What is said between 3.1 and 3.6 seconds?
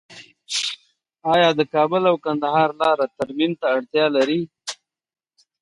ترمیم